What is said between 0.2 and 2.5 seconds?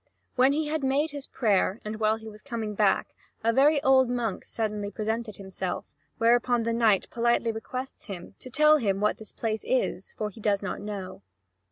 When he had made his prayer, and while he was